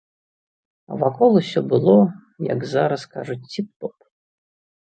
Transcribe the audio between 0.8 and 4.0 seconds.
А вакол усё было, як зараз кажуць, ціп-топ.